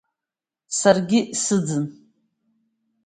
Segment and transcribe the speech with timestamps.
[0.77, 1.85] Саргьы сыӡын…